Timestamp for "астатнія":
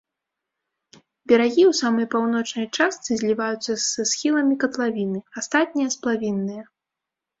5.43-5.89